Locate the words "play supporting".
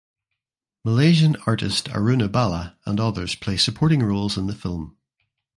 3.35-4.01